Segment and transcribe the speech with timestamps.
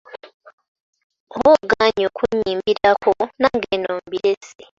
[1.35, 3.11] Oba ogaanyi okunnyimbirako
[3.41, 4.61] nange nno mbirese.